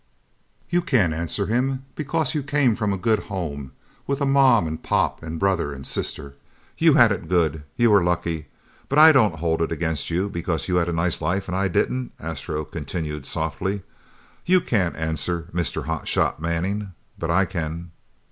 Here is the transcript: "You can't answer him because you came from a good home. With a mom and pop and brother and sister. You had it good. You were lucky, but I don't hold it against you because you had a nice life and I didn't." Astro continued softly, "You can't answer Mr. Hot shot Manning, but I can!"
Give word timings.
"You 0.71 0.81
can't 0.81 1.13
answer 1.13 1.45
him 1.45 1.85
because 1.93 2.33
you 2.33 2.41
came 2.41 2.75
from 2.75 2.91
a 2.91 2.97
good 2.97 3.19
home. 3.29 3.71
With 4.07 4.19
a 4.19 4.25
mom 4.25 4.65
and 4.65 4.81
pop 4.81 5.21
and 5.21 5.37
brother 5.39 5.71
and 5.71 5.85
sister. 5.85 6.33
You 6.75 6.95
had 6.95 7.11
it 7.11 7.27
good. 7.29 7.61
You 7.77 7.91
were 7.91 8.03
lucky, 8.03 8.47
but 8.89 8.97
I 8.97 9.11
don't 9.11 9.35
hold 9.35 9.61
it 9.61 9.71
against 9.71 10.09
you 10.09 10.27
because 10.27 10.67
you 10.67 10.77
had 10.77 10.89
a 10.89 10.91
nice 10.91 11.21
life 11.21 11.47
and 11.47 11.55
I 11.55 11.67
didn't." 11.67 12.13
Astro 12.19 12.65
continued 12.65 13.27
softly, 13.27 13.83
"You 14.43 14.59
can't 14.59 14.95
answer 14.95 15.49
Mr. 15.53 15.85
Hot 15.85 16.07
shot 16.07 16.39
Manning, 16.39 16.93
but 17.19 17.29
I 17.29 17.45
can!" 17.45 17.91